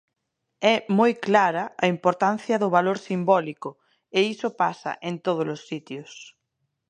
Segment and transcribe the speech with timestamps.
[0.73, 3.69] É moi clara a importancia do valor simbólico,
[4.17, 6.11] e iso pasa en tódolos sitios.